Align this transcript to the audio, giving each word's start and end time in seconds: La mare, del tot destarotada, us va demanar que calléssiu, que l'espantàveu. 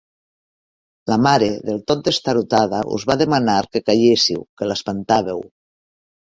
La 1.11 1.17
mare, 1.25 1.49
del 1.67 1.77
tot 1.91 2.01
destarotada, 2.07 2.79
us 2.95 3.05
va 3.11 3.19
demanar 3.23 3.59
que 3.77 3.83
calléssiu, 3.91 4.43
que 4.63 4.71
l'espantàveu. 4.71 5.45